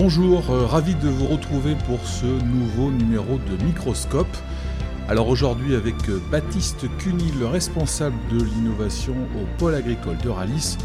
[0.00, 4.28] Bonjour, euh, ravi de vous retrouver pour ce nouveau numéro de Microscope.
[5.08, 10.78] Alors aujourd'hui avec euh, Baptiste Cuny, le responsable de l'innovation au pôle agricole de Ralis,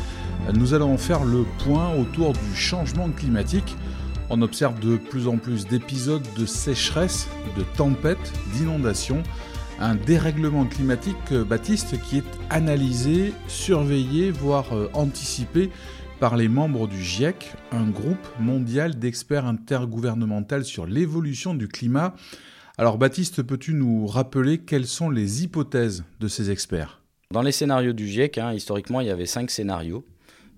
[0.55, 3.78] nous allons faire le point autour du changement climatique.
[4.32, 9.21] On observe de plus en plus d'épisodes de sécheresse, de tempêtes, d'inondations,
[9.80, 15.70] un dérèglement climatique, euh, Baptiste, qui est analysé, surveillé, voire anticipé
[16.24, 22.16] par les membres du GIEC, un groupe mondial d'experts intergouvernemental sur l'évolution du climat.
[22.78, 27.02] Alors Baptiste, peux-tu nous rappeler quelles sont les hypothèses de ces experts?
[27.32, 30.06] Dans les scénarios du GIEC, hein, historiquement, il y avait cinq scénarios.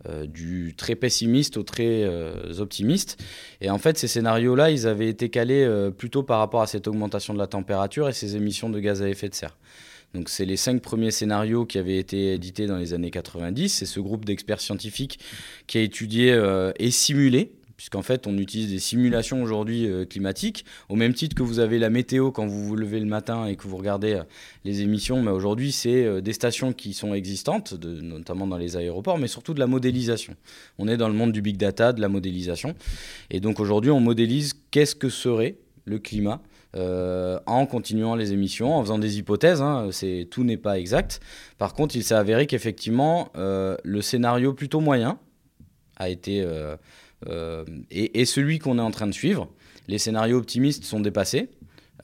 [0.07, 3.17] Euh, du très pessimiste au très euh, optimiste.
[3.59, 6.87] Et en fait, ces scénarios-là, ils avaient été calés euh, plutôt par rapport à cette
[6.87, 9.57] augmentation de la température et ces émissions de gaz à effet de serre.
[10.13, 13.69] Donc c'est les cinq premiers scénarios qui avaient été édités dans les années 90.
[13.69, 15.19] C'est ce groupe d'experts scientifiques
[15.67, 20.63] qui a étudié euh, et simulé puisqu'en fait on utilise des simulations aujourd'hui euh, climatiques,
[20.87, 23.57] au même titre que vous avez la météo quand vous vous levez le matin et
[23.57, 24.23] que vous regardez euh,
[24.63, 29.27] les émissions, mais aujourd'hui c'est des stations qui sont existantes, notamment dans les aéroports, mais
[29.27, 30.35] surtout de la modélisation.
[30.77, 32.75] On est dans le monde du big data, de la modélisation,
[33.29, 36.41] et donc aujourd'hui on modélise qu'est-ce que serait le climat
[36.75, 39.61] euh, en continuant les émissions, en faisant des hypothèses.
[39.61, 39.89] Hein,
[40.29, 41.21] tout n'est pas exact.
[41.57, 45.17] Par contre, il s'est avéré qu'effectivement, euh, le scénario plutôt moyen
[45.95, 46.75] a été euh,
[47.91, 49.47] et, celui qu'on est en train de suivre.
[49.87, 51.49] Les scénarios optimistes sont dépassés.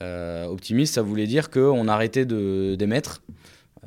[0.00, 3.22] optimiste, ça voulait dire qu'on arrêtait d'émettre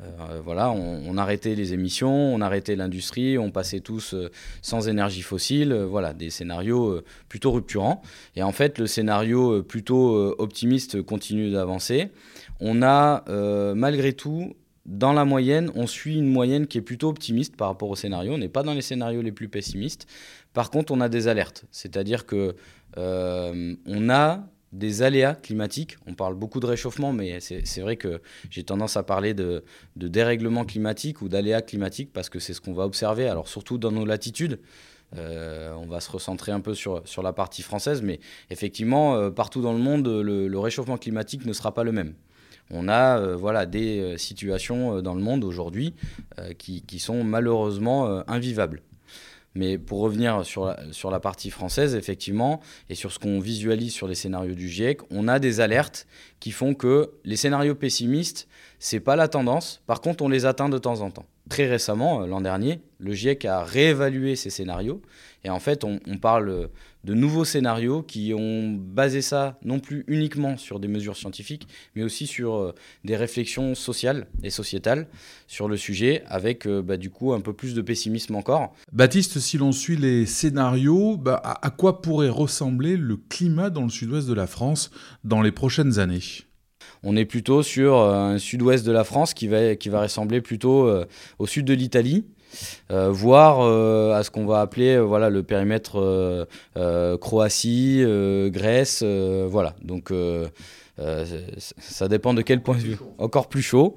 [0.02, 4.30] euh, voilà, on, arrêtait les émissions, on arrêtait l'industrie, on passait tous euh,
[4.60, 5.72] sans énergie fossile.
[5.72, 8.02] Euh, voilà, des scénarios plutôt rupturants.
[8.34, 12.10] Et en fait, le scénario plutôt optimiste continue d'avancer.
[12.60, 13.24] On a
[13.74, 17.90] malgré tout dans la moyenne, on suit une moyenne qui est plutôt optimiste par rapport
[17.90, 18.32] au scénario.
[18.32, 20.06] On n'est pas dans les scénarios les plus pessimistes.
[20.52, 21.64] Par contre, on a des alertes.
[21.70, 22.54] C'est-à-dire que
[22.96, 25.96] on a des aléas climatiques.
[26.06, 28.20] On parle beaucoup de réchauffement, mais c'est vrai que
[28.50, 29.64] j'ai tendance à parler de,
[29.96, 33.28] dérèglement climatique ou d'aléas climatiques parce que c'est ce qu'on va observer.
[33.28, 34.60] Alors surtout dans nos latitudes,
[35.16, 38.18] euh, on va se recentrer un peu sur, la partie française, mais
[38.50, 42.14] effectivement, euh, partout dans le monde, le, réchauffement climatique ne sera pas le même.
[42.70, 45.94] On a euh, voilà, des situations dans le monde aujourd'hui
[46.58, 48.82] qui, sont malheureusement invivables.
[49.56, 54.06] Mais pour revenir sur la, sur partie française, effectivement, et sur ce qu'on visualise sur
[54.06, 56.06] les scénarios du GIEC, on a des alertes
[56.40, 59.82] qui font que les scénarios pessimistes, c'est pas la tendance.
[59.86, 61.26] Par contre, on les atteint de temps en temps.
[61.48, 65.00] Très récemment, euh, l'an dernier, le GIEC a réévalué ces scénarios.
[65.44, 66.70] Et en fait, on, parle
[67.04, 72.02] de nouveaux scénarios qui ont basé ça non plus uniquement sur des mesures scientifiques, mais
[72.02, 72.74] aussi sur euh,
[73.04, 75.06] des réflexions sociales et sociétales
[75.46, 78.74] sur le sujet, avec euh, bah, du coup un peu plus de pessimisme encore.
[78.92, 83.90] Baptiste, si l'on suit les scénarios, bah, à quoi pourrait ressembler le climat dans le
[83.90, 84.90] sud-ouest de la France
[85.22, 86.46] dans les prochaines années?
[87.02, 91.06] On est plutôt sur euh, un sud-ouest de la France qui va, ressembler plutôt euh,
[91.38, 92.24] au sud de l'Italie,
[92.90, 93.60] euh, voire
[94.14, 96.46] à ce qu'on va appeler voilà, le périmètre
[97.20, 98.04] Croatie,
[98.48, 99.74] Grèce, voilà.
[99.82, 100.12] Donc
[101.78, 102.98] ça dépend de quel point de vue.
[103.18, 103.96] Encore plus chaud,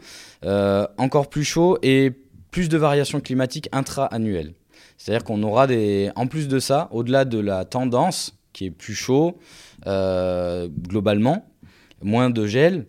[0.98, 2.12] encore plus chaud et
[2.52, 4.54] plus de variations climatiques intra-annuelles.
[4.98, 8.96] C'est-à-dire qu'on aura des, en plus de ça, au-delà de la tendance qui est plus
[8.96, 9.38] chaud
[9.86, 11.46] globalement,
[12.02, 12.86] moins de gel,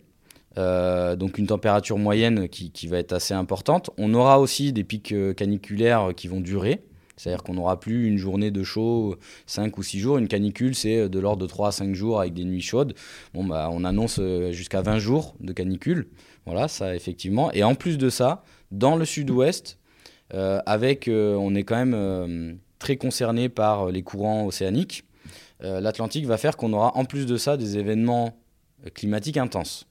[0.57, 3.89] euh, donc une température moyenne qui, va être assez importante.
[3.97, 6.83] On aura aussi des pics euh, caniculaires qui vont durer.
[7.15, 10.17] C'est-à-dire qu'on n'aura plus une journée de chaud 5 ou 6 jours.
[10.17, 12.95] Une canicule, c'est de l'ordre de 3 à 5 jours avec des nuits chaudes.
[13.33, 16.07] Bon, bah, on annonce euh, jusqu'à 20 jours de canicule.
[16.45, 17.51] Voilà, ça effectivement.
[17.51, 19.77] Et en plus de ça, dans le sud-ouest,
[20.33, 25.03] avec, on est quand même très concerné par les courants océaniques.
[25.59, 28.40] L'Atlantique va faire qu'on aura en plus de ça des événements
[28.93, 29.87] climatique intense.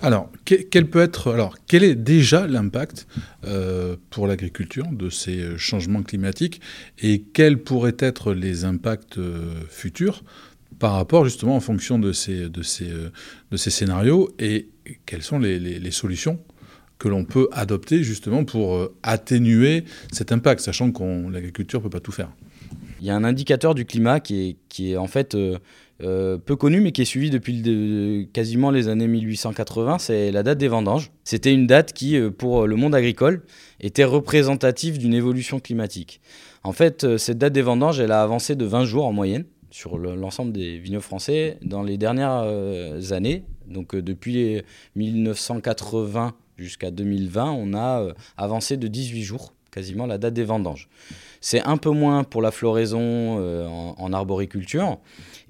[0.00, 3.06] Alors, quel peut être, alors, quel est déjà l'impact
[3.44, 6.60] euh, pour l'agriculture de ces changements climatiques
[6.98, 10.24] et quels pourraient être les impacts euh, futurs
[10.78, 13.10] par rapport justement en fonction de ces, de ces, euh,
[13.50, 14.68] de ces scénarios et
[15.04, 16.40] quelles sont les, les, solutions
[16.98, 22.00] que l'on peut adopter justement pour atténuer cet impact, sachant que l'agriculture ne peut pas
[22.00, 22.30] tout faire?
[23.00, 25.58] Il y a un indicateur du climat qui est, qui est en fait euh,
[25.98, 30.68] peu connu mais qui est suivi depuis quasiment les années 1880, c'est la date des
[30.68, 31.10] vendanges.
[31.24, 33.42] C'était une date qui, euh, pour le monde agricole,
[33.80, 36.20] était représentative d'une évolution climatique.
[36.62, 39.44] En fait, euh, cette date des vendanges, elle a avancé de 20 jours en moyenne
[39.70, 42.46] sur l'ensemble des vignobles français dans les dernières
[43.12, 43.44] années.
[43.66, 44.62] Donc depuis
[44.96, 50.88] 1980 jusqu'à 2020, on a avancé de 18 jours quasiment la date des vendanges.
[51.40, 52.98] C'est un peu moins pour la floraison
[53.96, 54.98] en, arboriculture.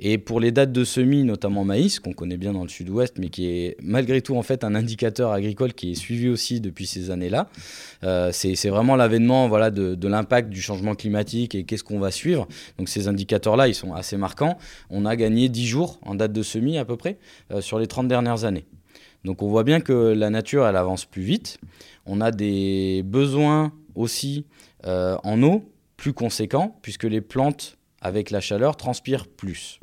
[0.00, 3.30] Et pour les dates de semis, notamment maïs, qu'on connaît bien dans le sud-ouest, mais
[3.30, 7.10] qui est malgré tout en fait un indicateur agricole qui est suivi aussi depuis ces
[7.10, 7.48] années-là,
[8.32, 12.46] c'est vraiment l'avènement voilà, de, de l'impact du changement climatique et qu'est-ce qu'on va suivre.
[12.76, 14.58] Donc ces indicateurs-là, ils sont assez marquants.
[14.90, 17.16] On a gagné 10 jours en date de semis à peu près
[17.60, 18.66] sur les 30 dernières années.
[19.24, 21.58] Donc on voit bien que la nature, elle avance plus vite.
[22.06, 24.46] On a des besoins aussi
[24.86, 25.64] euh, en eau
[25.96, 29.80] plus conséquents, puisque les plantes, avec la chaleur, transpirent plus.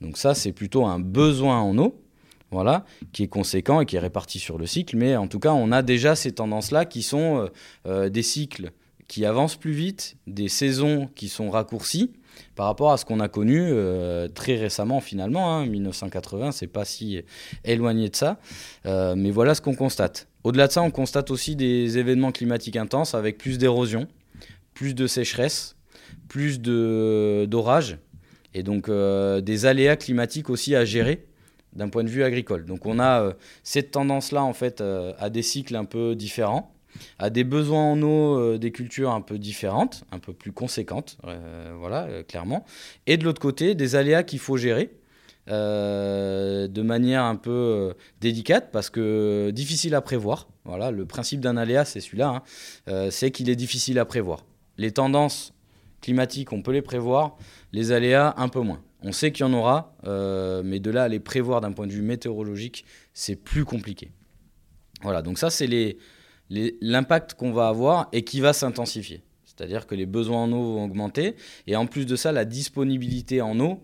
[0.00, 1.98] Donc ça, c'est plutôt un besoin en eau,
[2.50, 4.96] voilà, qui est conséquent et qui est réparti sur le cycle.
[4.96, 7.48] Mais en tout cas, on a déjà ces tendances-là qui sont euh,
[7.86, 8.70] euh, des cycles
[9.08, 12.12] qui avancent plus vite, des saisons qui sont raccourcies,
[12.54, 15.56] par rapport à ce qu'on a connu euh, très récemment finalement.
[15.56, 17.22] Hein, 1980, c'est pas si
[17.64, 18.38] éloigné de ça.
[18.86, 20.28] Euh, mais voilà ce qu'on constate.
[20.44, 24.06] Au-delà de ça, on constate aussi des événements climatiques intenses avec plus d'érosion,
[24.74, 25.76] plus de sécheresse,
[26.28, 27.98] plus d'orage
[28.52, 31.26] et donc euh, des aléas climatiques aussi à gérer
[31.72, 32.66] d'un point de vue agricole.
[32.66, 33.32] Donc on a
[33.64, 34.80] cette tendance-là en fait
[35.18, 36.73] à des cycles un peu différents
[37.18, 41.18] a des besoins en eau euh, des cultures un peu différentes, un peu plus conséquentes,
[41.24, 42.64] euh, voilà, euh, clairement.
[43.06, 44.90] Et de l'autre côté, des aléas qu'il faut gérer.
[45.46, 50.48] de manière un peu délicate parce que difficile à prévoir.
[50.64, 52.42] Voilà, le principe d'un aléa, c'est celui-là,
[52.86, 53.10] hein.
[53.10, 54.46] c'est qu'il est difficile à prévoir.
[54.78, 55.52] Les tendances
[56.00, 57.36] climatiques, on peut les prévoir,
[57.72, 58.80] les aléas, un peu moins.
[59.02, 59.94] On sait qu'il y en aura,
[60.64, 64.12] mais de là à les prévoir d'un point de vue météorologique, c'est plus compliqué.
[65.02, 65.98] Voilà, donc ça, c'est les,
[66.50, 69.22] l'impact qu'on va avoir et qui va s'intensifier.
[69.44, 71.36] C'est-à-dire que les besoins en eau vont augmenter
[71.66, 73.80] et en plus de ça, la disponibilité en eau,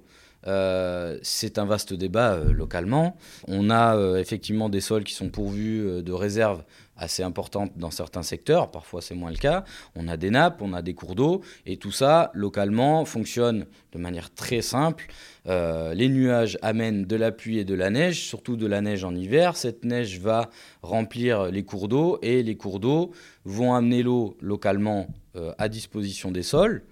[0.46, 3.16] euh, c'est un vaste débat euh, localement.
[3.46, 6.64] On a euh, effectivement des sols qui sont pourvus de réserves
[7.00, 9.64] assez importantes dans certains secteurs, parfois c'est moins le cas.
[9.96, 13.98] On a des nappes, on a des cours d'eau, et tout ça, localement, fonctionne de
[13.98, 15.06] manière très simple.
[15.46, 19.02] Euh, les nuages amènent de la pluie et de la neige, surtout de la neige
[19.02, 19.56] en hiver.
[19.56, 20.50] Cette neige va
[20.82, 23.12] remplir les cours d'eau, et les cours d'eau
[23.44, 26.82] vont amener l'eau localement euh, à disposition des sols.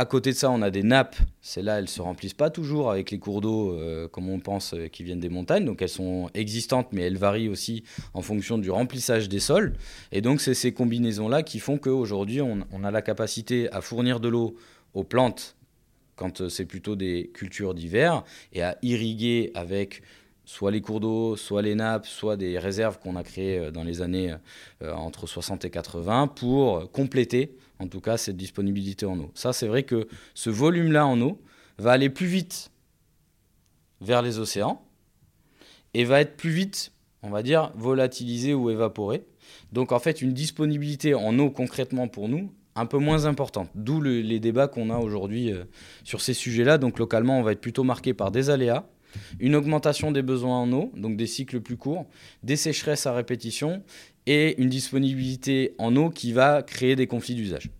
[0.00, 1.16] À côté de ça, on a des nappes.
[1.42, 4.72] Celles-là, elles ne se remplissent pas toujours avec les cours d'eau euh, comme on pense
[4.72, 5.64] euh, qui viennent des montagnes.
[5.64, 7.82] Donc elles sont existantes, mais elles varient aussi
[8.14, 9.72] en fonction du remplissage des sols.
[10.12, 14.20] Et donc c'est ces combinaisons-là qui font qu'aujourd'hui, on, on a la capacité à fournir
[14.20, 14.54] de l'eau
[14.94, 15.56] aux plantes
[16.14, 18.22] quand euh, c'est plutôt des cultures d'hiver
[18.52, 20.02] et à irriguer avec
[20.48, 24.00] soit les cours d'eau, soit les nappes, soit des réserves qu'on a créées dans les
[24.00, 24.34] années
[24.80, 29.30] entre 60 et 80 pour compléter en tout cas cette disponibilité en eau.
[29.34, 31.38] Ça, c'est vrai que ce volume-là en eau
[31.76, 32.70] va aller plus vite
[34.00, 34.82] vers les océans
[35.92, 36.92] et va être plus vite,
[37.22, 39.26] on va dire, volatilisé ou évaporé.
[39.72, 43.70] Donc en fait, une disponibilité en eau concrètement pour nous un peu moins importante.
[43.74, 45.64] D'où les débats qu'on a aujourd'hui euh,
[46.04, 46.78] sur ces sujets-là.
[46.78, 48.86] Donc localement, on va être plutôt marqué par des aléas,
[49.40, 52.06] une augmentation des besoins en eau, donc des cycles plus courts,
[52.42, 53.82] des sécheresses à répétition
[54.26, 57.70] et une disponibilité en eau qui va créer des conflits d'usage.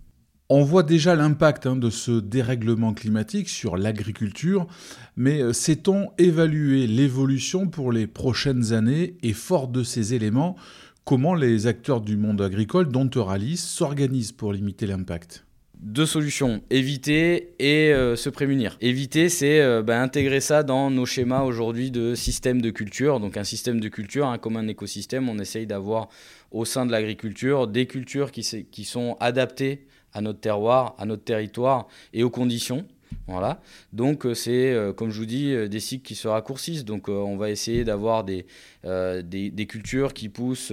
[0.50, 4.66] On voit déjà l'impact hein, de ce dérèglement climatique sur l'agriculture,
[5.14, 10.56] mais euh, sait-on évaluer l'évolution pour les prochaines années et fort de ces éléments,
[11.04, 15.44] comment les acteurs du monde agricole, dont Euralis, s'organisent pour limiter l'impact?
[15.80, 18.76] Deux solutions, éviter et euh, se prémunir.
[18.80, 23.20] Éviter, c'est euh, bah, intégrer ça dans nos schémas aujourd'hui de système de culture.
[23.20, 26.08] Donc un système de culture, hein, comme un écosystème, on essaye d'avoir
[26.50, 28.42] au sein de l'agriculture des cultures qui,
[28.84, 32.84] sont adaptées à notre terroir, à notre territoire et aux conditions.
[33.28, 33.60] Voilà.
[33.92, 36.84] Donc euh, c'est, comme je vous dis, des cycles qui se raccourcissent.
[36.84, 38.46] Donc on va essayer d'avoir des,
[39.68, 40.72] cultures qui poussent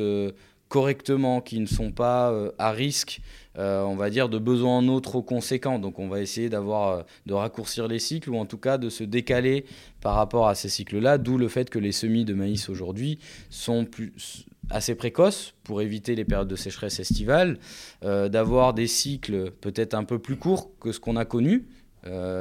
[0.67, 3.21] correctement, qui ne sont pas à risque
[3.57, 5.79] euh, on va dire, de besoins en eau trop conséquents.
[5.79, 8.89] Donc on va essayer d'avoir, euh, de raccourcir les cycles ou en tout cas de
[8.89, 9.65] se décaler
[10.01, 13.19] par rapport à ces cycles-là, d'où le fait que les semis de maïs aujourd'hui
[13.49, 17.57] sont plus, assez précoces pour éviter les périodes de sécheresse estivale,
[18.03, 21.65] euh, d'avoir des cycles peut-être un peu plus courts que ce qu'on a connu.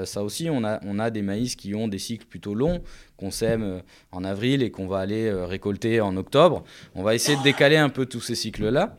[0.04, 2.82] ça aussi, on a, on a des maïs qui ont des cycles plutôt longs,
[3.16, 3.80] qu'on sème
[4.12, 6.64] en avril et qu'on va aller récolter en octobre.
[6.94, 8.98] On va essayer de décaler un peu tous ces cycles-là.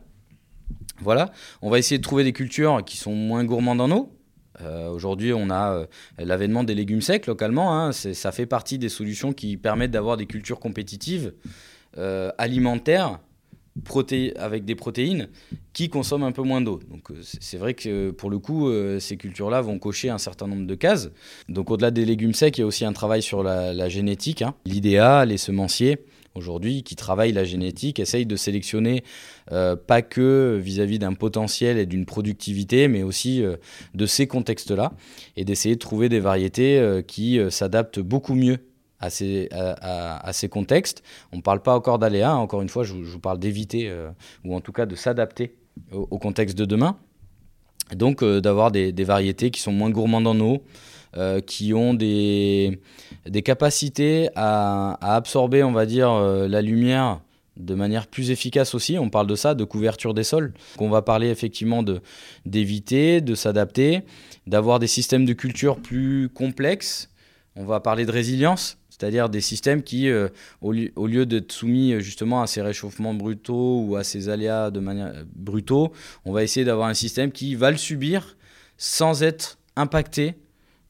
[1.00, 1.30] Voilà,
[1.62, 4.12] on va essayer de trouver des cultures qui sont moins gourmandes en eau.
[4.62, 5.86] Euh, aujourd'hui, on a euh,
[6.18, 7.78] l'avènement des légumes secs localement.
[7.78, 7.92] Hein.
[7.92, 11.34] ça fait partie des solutions qui permettent d'avoir des cultures compétitives,
[11.98, 13.20] euh, alimentaires,
[14.36, 15.28] avec des protéines,
[15.74, 16.80] qui consomment un peu moins d'eau.
[16.90, 20.74] Donc c'est vrai que pour le coup, ces cultures-là vont cocher un certain nombre de
[20.74, 21.10] cases.
[21.50, 24.40] Donc au-delà des légumes secs, il y a aussi un travail sur la, génétique.
[24.40, 24.54] Hein.
[24.64, 25.98] L'IDEA, les semenciers
[26.36, 29.02] aujourd'hui qui travaillent la génétique, essayent de sélectionner
[29.48, 33.42] pas que vis-à-vis d'un potentiel et d'une productivité, mais aussi
[33.94, 34.92] de ces contextes-là,
[35.36, 38.58] et d'essayer de trouver des variétés qui s'adaptent beaucoup mieux
[38.98, 41.02] à ces, à, ces, contextes.
[41.32, 42.36] On ne parle pas encore d'aléas, hein.
[42.36, 43.92] encore une fois, je, vous parle d'éviter,
[44.44, 45.54] ou en tout cas de s'adapter
[45.92, 46.98] au, contexte de demain.
[47.94, 50.62] Donc d'avoir des, variétés qui sont moins gourmandes en eau,
[51.16, 52.78] euh, qui ont des,
[53.42, 57.20] capacités à, absorber, on va dire, euh, la lumière
[57.56, 58.98] de manière plus efficace aussi.
[58.98, 60.52] On parle de ça, de couverture des sols.
[60.78, 61.82] on va parler effectivement
[62.44, 64.02] d'éviter, de, s'adapter,
[64.46, 67.08] d'avoir des systèmes de culture plus complexes.
[67.54, 70.28] On va parler de résilience, c'est-à-dire des systèmes qui, euh,
[70.62, 75.12] au, lieu, d'être soumis justement à ces réchauffements brutaux ou à ces aléas de manière
[75.34, 75.92] brutaux,
[76.24, 78.36] on va essayer d'avoir un système qui va le subir
[78.78, 80.34] sans être impacté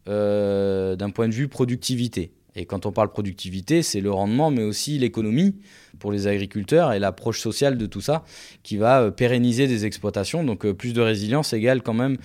[0.09, 2.31] euh, d'un point de vue productivité.
[2.55, 5.57] Et quand on parle productivité, c'est le rendement, mais aussi l'économie
[5.99, 8.25] pour les agriculteurs et l'approche sociale de tout ça
[8.63, 10.45] qui va euh, pérenniser des exploitations.
[10.45, 12.19] Donc euh, plus de résilience égale quand même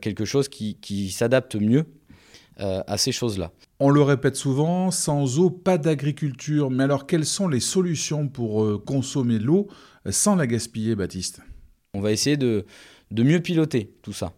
[0.00, 1.84] quelque chose qui s'adapte mieux
[2.58, 3.52] à ces choses-là.
[3.80, 6.70] On le répète souvent, sans eau, pas d'agriculture.
[6.70, 9.68] Mais alors quelles sont les solutions pour consommer l'eau
[10.10, 11.40] sans la gaspiller, Baptiste?
[11.94, 12.64] On va essayer de,
[13.10, 14.32] de mieux piloter tout ça.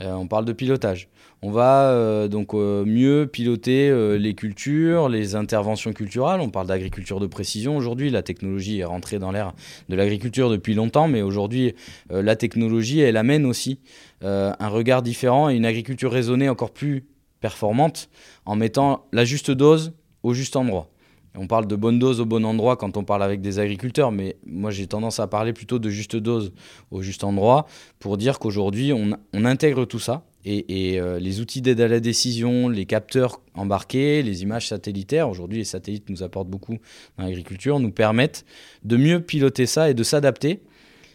[0.00, 1.08] on parle de pilotage.
[1.42, 6.40] On va euh, donc euh, mieux piloter euh, les cultures, les interventions culturelles.
[6.40, 8.10] On parle d'agriculture de précision aujourd'hui.
[8.10, 9.54] La technologie est rentrée dans l'ère
[9.88, 11.74] de l'agriculture depuis longtemps, mais aujourd'hui,
[12.10, 13.80] la technologie, elle amène aussi
[14.22, 17.04] un regard différent et une agriculture raisonnée encore plus
[17.40, 18.08] performante
[18.44, 19.92] en mettant la juste dose
[20.22, 20.88] au juste endroit.
[21.36, 24.36] On parle de bonne dose au bon endroit quand on parle avec des agriculteurs, mais
[24.44, 26.52] moi j'ai tendance à parler plutôt de juste dose
[26.90, 27.66] au juste endroit
[28.00, 32.68] pour dire qu'aujourd'hui on, intègre tout ça et, euh, les outils d'aide à la décision,
[32.68, 36.78] les capteurs embarqués, les images satellitaires, aujourd'hui les satellites nous apportent beaucoup
[37.16, 38.44] dans l'agriculture, nous permettent
[38.82, 40.60] de mieux piloter ça et de s'adapter.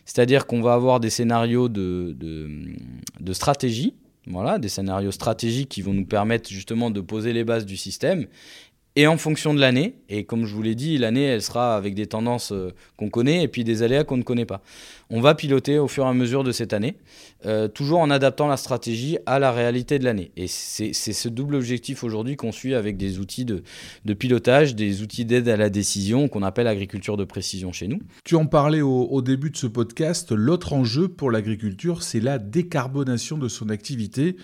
[0.05, 2.15] C'est-à-dire qu'on va avoir des scénarios de,
[3.33, 3.95] stratégie,
[4.27, 8.27] voilà, des scénarios stratégiques qui vont nous permettre justement de poser les bases du système
[8.97, 11.95] et en fonction de l'année, et comme je vous l'ai dit, l'année, elle sera avec
[11.95, 14.61] des tendances euh, qu'on connaît et puis des aléas qu'on ne connaît pas.
[15.09, 16.95] On va piloter au fur et à mesure de cette année,
[17.45, 20.31] euh, toujours en adaptant la stratégie à la réalité de l'année.
[20.37, 23.63] Et c'est ce double objectif aujourd'hui qu'on suit avec des outils de,
[24.13, 27.99] pilotage, des outils d'aide à la décision qu'on appelle agriculture de précision chez nous.
[28.23, 33.37] Tu en parlais au début de ce podcast, l'autre enjeu pour l'agriculture, c'est la décarbonation
[33.37, 34.37] de son activité.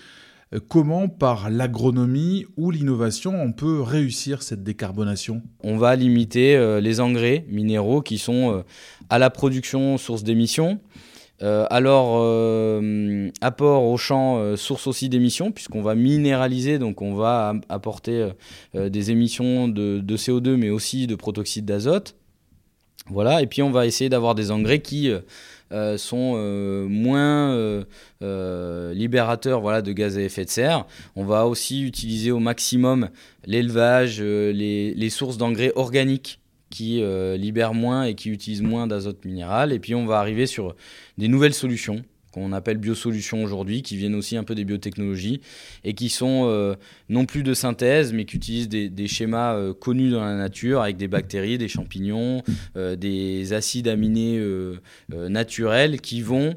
[0.54, 5.42] Euh, comment, par l'agronomie ou l'innovation, on peut réussir cette décarbonation?
[5.62, 8.62] On va limiter euh, les engrais minéraux qui sont euh,
[9.08, 10.80] à la production source d'émissions.
[11.40, 12.22] alors,
[13.40, 18.28] apport au champ, source aussi d'émissions, puisqu'on va minéraliser, donc on va apporter
[18.74, 22.14] des émissions de, de, CO2, mais aussi de protoxyde d'azote.
[23.10, 25.10] Voilà, et puis on va essayer d'avoir des engrais qui
[25.72, 27.54] euh, sont euh, moins
[28.22, 30.86] euh, libérateurs voilà, de gaz à effet de serre.
[31.16, 33.08] On va aussi utiliser au maximum
[33.46, 37.02] l'élevage, les, les, sources d'engrais organiques qui
[37.36, 39.72] libèrent moins et qui utilisent moins d'azote minéral.
[39.72, 40.74] Et puis on va arriver sur
[41.18, 42.02] des nouvelles solutions
[42.32, 45.40] qu'on appelle biosolutions aujourd'hui, qui viennent aussi un peu des biotechnologies
[45.84, 46.74] et qui sont euh,
[47.08, 50.96] non plus de synthèse, mais qui utilisent des, schémas euh, connus dans la nature avec
[50.96, 52.42] des bactéries, des champignons,
[52.76, 54.40] euh, des acides aminés
[55.10, 56.54] naturels qui vont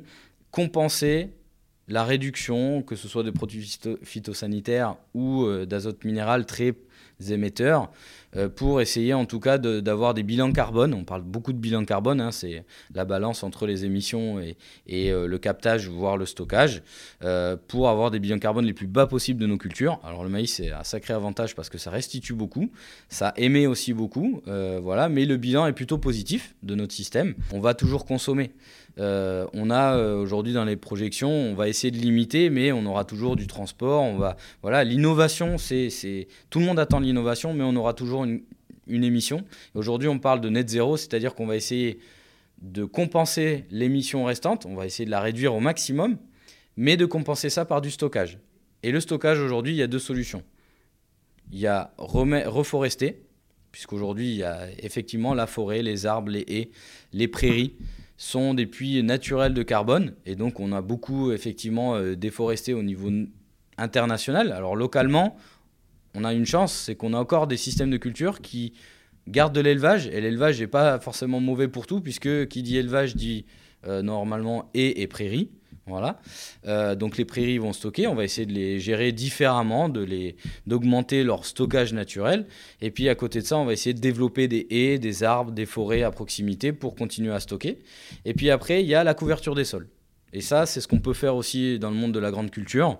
[0.51, 1.29] compenser
[1.88, 6.74] la réduction, que ce soit de produits phytosanitaires ou d'azote minéral très
[7.29, 7.91] émetteurs
[8.36, 10.93] euh, pour essayer en tout cas d'avoir des bilans carbone.
[10.93, 15.27] On parle beaucoup de bilan carbone, hein, c'est la balance entre les émissions et, euh,
[15.27, 16.84] le captage, voire le stockage,
[17.24, 20.00] euh, pour avoir des bilans carbone les plus bas possibles de nos cultures.
[20.03, 22.69] Alors le maïs, c'est un sacré avantage parce que ça restitue beaucoup,
[23.10, 27.36] ça émet aussi beaucoup, voilà, mais le bilan est plutôt positif de notre système.
[27.53, 28.51] On va toujours consommer.
[28.97, 32.85] Euh, on a euh, aujourd'hui dans les projections, on va essayer de limiter, mais on
[32.85, 34.03] aura toujours du transport.
[34.03, 38.43] On va, voilà, l'innovation, c'est, tout le monde attend l'innovation, mais on aura toujours une,
[38.87, 39.43] émission.
[39.73, 41.99] Aujourd'hui, on parle de net zéro, c'est-à-dire qu'on va essayer
[42.61, 44.65] de compenser l'émission restante.
[44.65, 46.17] On va essayer de la réduire au maximum,
[46.77, 48.37] mais de compenser ça par du stockage.
[48.83, 50.43] Et le stockage aujourd'hui, il y a deux solutions.
[51.51, 53.23] Il y a reforester,
[53.71, 56.69] puisqu'aujourd'hui, il y a effectivement la forêt, les arbres, les haies,
[57.11, 57.73] les prairies
[58.17, 60.13] sont des puits naturels de carbone.
[60.25, 63.10] Et donc, on a beaucoup, effectivement, euh, déforesté au niveau
[63.77, 64.51] international.
[64.51, 65.36] Alors, localement,
[66.13, 68.74] on a une chance, c'est qu'on a encore des systèmes de culture qui
[69.27, 70.07] gardent de l'élevage.
[70.07, 73.45] Et l'élevage n'est pas forcément mauvais pour tout, puisque qui dit élevage dit
[73.86, 75.51] euh, normalement haies et prairies.
[75.88, 76.20] Voilà.
[76.65, 80.36] Euh, donc les prairies vont stocker, on va essayer de les gérer différemment, de les
[80.65, 82.48] d'augmenter leur stockage naturel.
[82.82, 85.51] Et puis à côté de ça, on va essayer de développer des haies, des arbres,
[85.51, 87.80] des forêts à proximité pour continuer à stocker.
[88.25, 89.88] Et puis après, il y a la couverture des sols.
[90.34, 93.00] Et ça, c'est ce qu'on peut faire aussi dans le monde de la grande culture.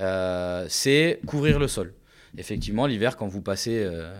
[0.00, 1.92] Euh, c'est couvrir le sol.
[2.38, 4.14] Effectivement, l'hiver, quand vous passez euh,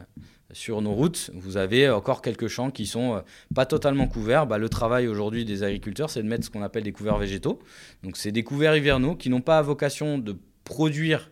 [0.52, 3.20] sur nos routes, vous avez encore quelques champs qui sont euh,
[3.54, 4.46] pas totalement couverts.
[4.46, 7.58] Bah, le travail aujourd'hui des agriculteurs, c'est de mettre ce qu'on appelle des couverts végétaux.
[8.02, 11.30] Donc, c'est des couverts hivernaux qui n'ont pas vocation de produire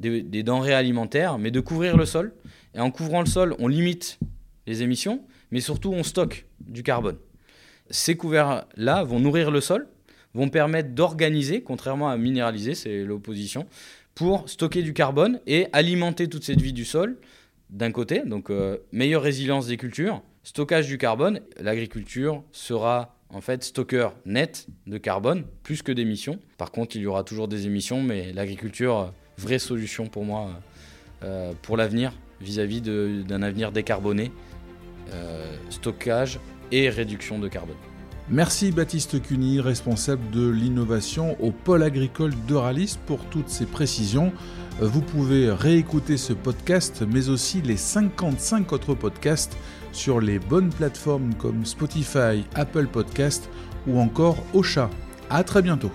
[0.00, 2.34] des, des, denrées alimentaires, mais de couvrir le sol.
[2.74, 4.18] Et en couvrant le sol, on limite
[4.66, 7.16] les émissions, mais surtout on stocke du carbone.
[7.90, 9.88] Ces couverts-là vont nourrir le sol,
[10.34, 13.66] vont permettre d'organiser, contrairement à minéraliser, c'est l'opposition,
[14.14, 17.18] pour stocker du carbone et alimenter toute cette vie du sol
[17.70, 23.62] d'un côté, donc euh, meilleure résilience des cultures, stockage du carbone, l'agriculture sera en fait
[23.62, 26.38] stockeur net de carbone plus que d'émissions.
[26.56, 29.06] Par contre, il y aura toujours des émissions, mais l'agriculture, euh,
[29.36, 30.50] vraie solution pour moi
[31.22, 34.30] euh, pour l'avenir, vis-à-vis d'un avenir décarboné,
[35.70, 36.38] stockage
[36.70, 37.76] et réduction de carbone.
[38.30, 44.32] Merci Baptiste Cuny, responsable de l'innovation au pôle agricole d'Euralis pour toutes ces précisions.
[44.80, 49.56] Vous pouvez réécouter ce podcast, mais aussi les 55 autres podcasts
[49.92, 53.48] sur les bonnes plateformes comme Spotify, Apple Podcast
[53.86, 54.90] ou encore Ocha.
[55.30, 55.90] À très bientôt.